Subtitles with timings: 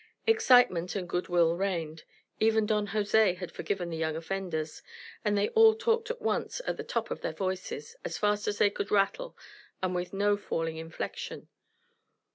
[0.25, 2.05] Excitement and good will reigned;
[2.39, 4.81] even Don Jose had forgiven the young offenders,
[5.23, 8.57] and they all talked at once, at the top of their voices, as fast as
[8.57, 9.37] they could rattle
[9.79, 11.49] and with no falling inflection.